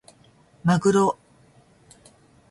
[0.63, 1.15] まぐろ